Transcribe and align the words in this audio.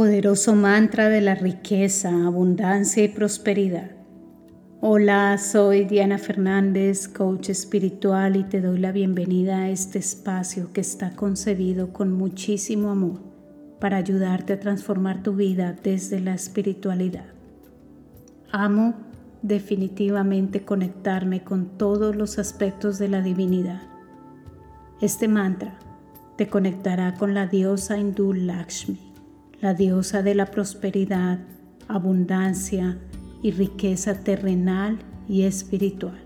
Poderoso 0.00 0.54
mantra 0.54 1.10
de 1.10 1.20
la 1.20 1.34
riqueza, 1.34 2.08
abundancia 2.24 3.04
y 3.04 3.08
prosperidad. 3.08 3.90
Hola, 4.80 5.36
soy 5.36 5.84
Diana 5.84 6.16
Fernández, 6.16 7.06
coach 7.06 7.50
espiritual 7.50 8.36
y 8.36 8.44
te 8.44 8.62
doy 8.62 8.78
la 8.78 8.92
bienvenida 8.92 9.58
a 9.58 9.68
este 9.68 9.98
espacio 9.98 10.72
que 10.72 10.80
está 10.80 11.10
concebido 11.14 11.92
con 11.92 12.14
muchísimo 12.14 12.88
amor 12.88 13.20
para 13.78 13.98
ayudarte 13.98 14.54
a 14.54 14.58
transformar 14.58 15.22
tu 15.22 15.34
vida 15.34 15.76
desde 15.82 16.18
la 16.18 16.32
espiritualidad. 16.32 17.26
Amo 18.52 18.94
definitivamente 19.42 20.64
conectarme 20.64 21.44
con 21.44 21.76
todos 21.76 22.16
los 22.16 22.38
aspectos 22.38 22.98
de 22.98 23.08
la 23.08 23.20
divinidad. 23.20 23.82
Este 25.02 25.28
mantra 25.28 25.78
te 26.38 26.48
conectará 26.48 27.16
con 27.16 27.34
la 27.34 27.46
diosa 27.46 27.98
hindú 27.98 28.32
Lakshmi, 28.32 29.09
la 29.60 29.74
diosa 29.74 30.22
de 30.22 30.34
la 30.34 30.46
prosperidad, 30.46 31.38
abundancia, 31.88 32.98
y 33.42 33.52
riqueza 33.52 34.14
terrenal 34.14 34.98
y 35.28 35.42
espiritual. 35.42 36.20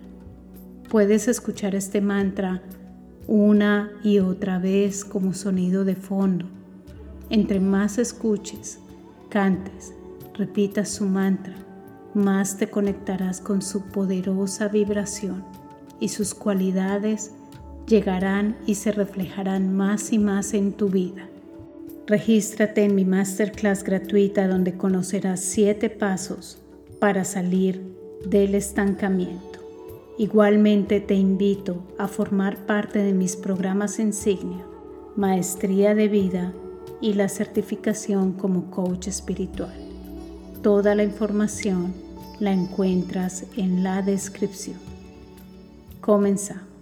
Puedes 0.88 1.28
escuchar 1.28 1.74
este 1.74 2.00
mantra 2.00 2.62
una 3.26 3.90
y 4.02 4.18
otra 4.18 4.58
vez 4.58 5.04
como 5.04 5.32
sonido 5.32 5.84
de 5.84 5.96
fondo. 5.96 6.46
Entre 7.30 7.58
más 7.58 7.98
escuches, 7.98 8.78
cantes, 9.30 9.94
repitas 10.34 10.90
su 10.90 11.06
mantra, 11.06 11.54
más 12.12 12.58
te 12.58 12.68
conectarás 12.68 13.40
con 13.40 13.62
su 13.62 13.86
poderosa 13.86 14.68
vibración 14.68 15.44
y 16.00 16.08
sus 16.08 16.34
cualidades 16.34 17.32
llegarán 17.86 18.56
y 18.66 18.74
se 18.74 18.92
reflejarán 18.92 19.74
más 19.74 20.12
y 20.12 20.18
más 20.18 20.54
en 20.54 20.72
tu 20.72 20.88
vida. 20.88 21.28
Regístrate 22.06 22.84
en 22.84 22.94
mi 22.94 23.06
masterclass 23.06 23.82
gratuita 23.82 24.46
donde 24.46 24.76
conocerás 24.76 25.40
siete 25.40 25.88
pasos 25.88 26.58
para 27.00 27.24
salir 27.24 27.82
del 28.26 28.54
estancamiento. 28.54 29.60
Igualmente 30.18 31.00
te 31.00 31.14
invito 31.14 31.82
a 31.98 32.06
formar 32.06 32.66
parte 32.66 32.98
de 32.98 33.14
mis 33.14 33.36
programas 33.36 33.98
insignia, 33.98 34.66
Maestría 35.16 35.94
de 35.94 36.08
Vida 36.08 36.52
y 37.00 37.14
la 37.14 37.30
certificación 37.30 38.34
como 38.34 38.70
coach 38.70 39.08
espiritual. 39.08 39.74
Toda 40.62 40.94
la 40.94 41.04
información 41.04 41.94
la 42.38 42.52
encuentras 42.52 43.46
en 43.56 43.82
la 43.82 44.02
descripción. 44.02 44.78
Comenzamos. 46.02 46.73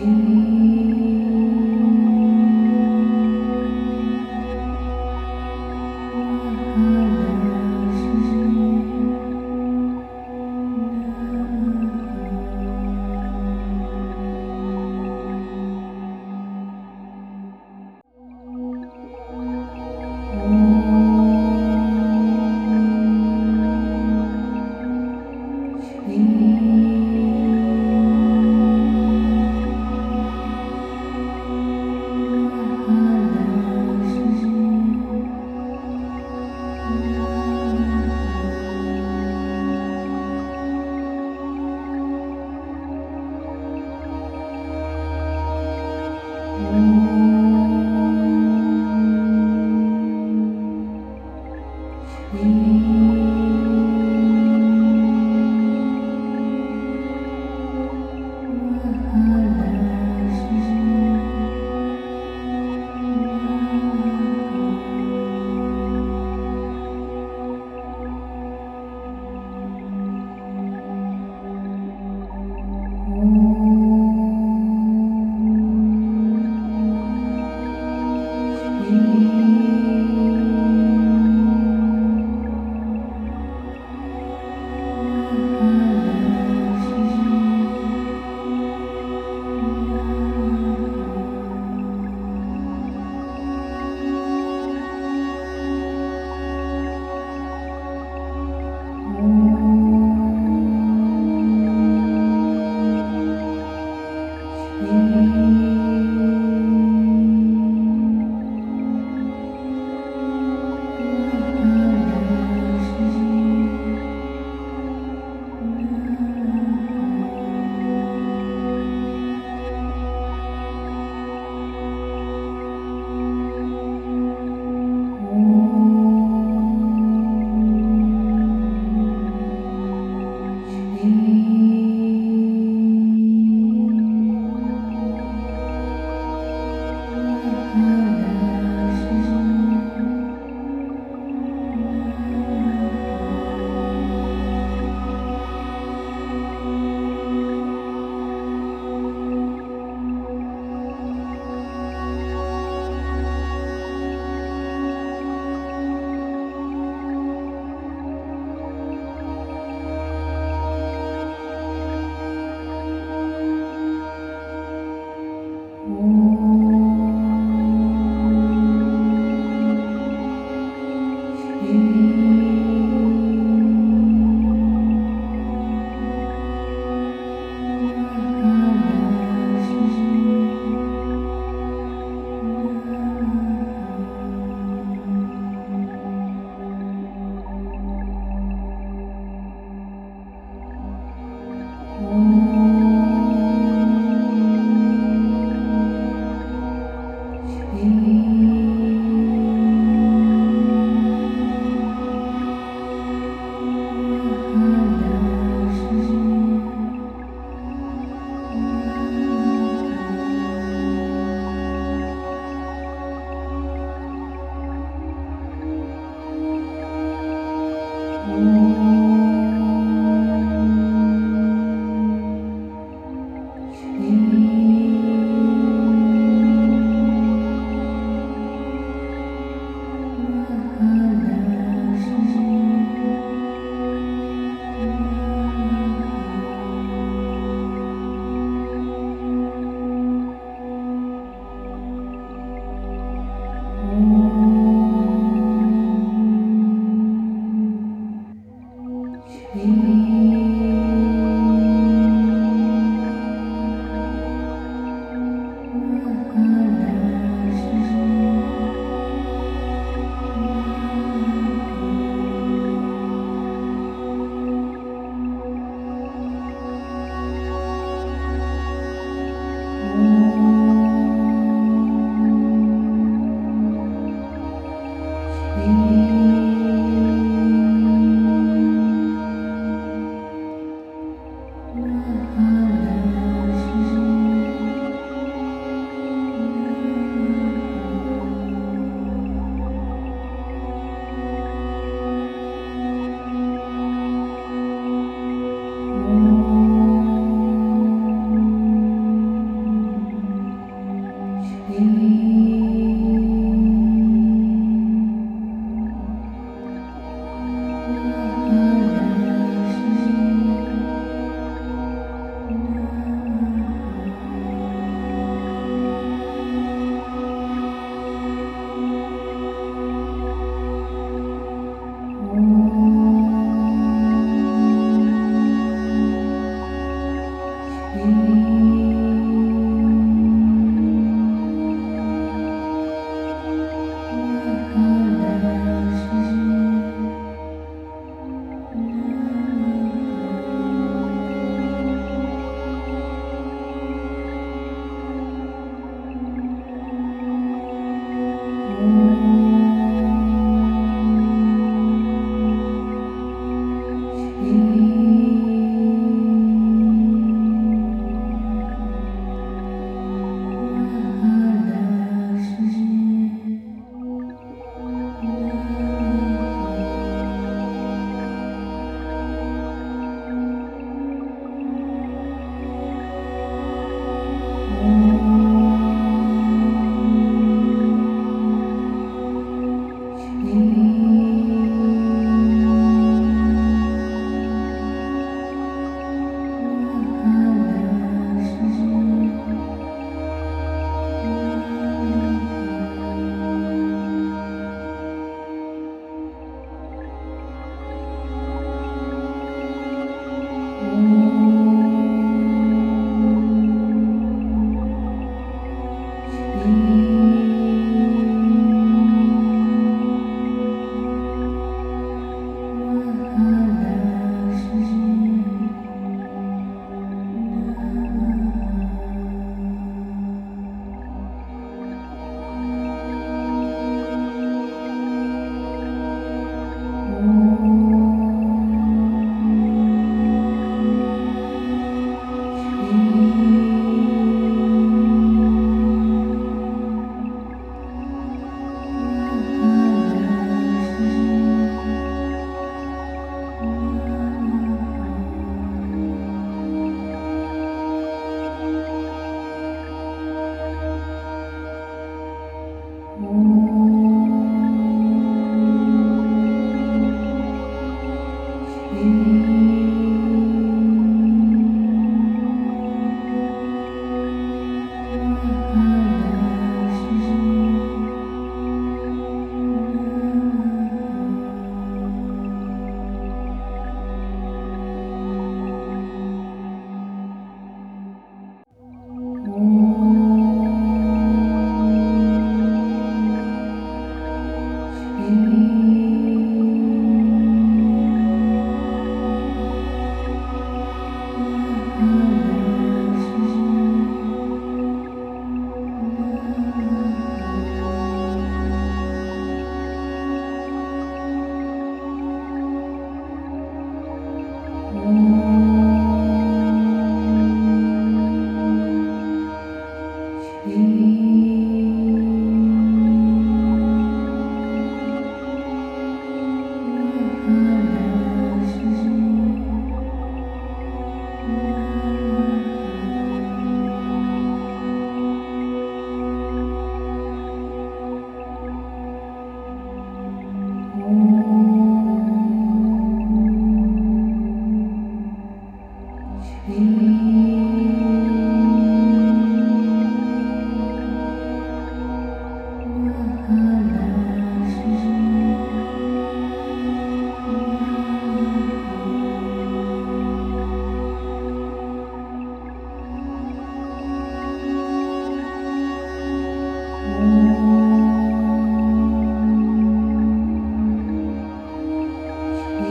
Amen. 0.00 0.27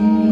me. 0.00 0.27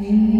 Amen. 0.00 0.37